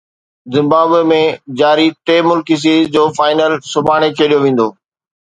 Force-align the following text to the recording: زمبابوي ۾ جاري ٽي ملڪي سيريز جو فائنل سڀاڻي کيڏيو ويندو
زمبابوي 0.53 1.01
۾ 1.09 1.17
جاري 1.59 1.85
ٽي 2.09 2.15
ملڪي 2.29 2.57
سيريز 2.63 2.87
جو 2.95 3.03
فائنل 3.17 3.53
سڀاڻي 3.73 4.09
کيڏيو 4.17 4.39
ويندو 4.43 4.67